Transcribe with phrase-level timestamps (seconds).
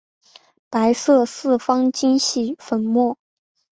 [0.67, 3.19] 白色四方晶系粉末。